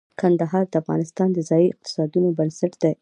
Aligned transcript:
کندهار 0.19 0.65
د 0.69 0.73
افغانستان 0.81 1.27
د 1.33 1.39
ځایي 1.49 1.67
اقتصادونو 1.71 2.27
بنسټ 2.37 2.73
دی. 2.83 2.93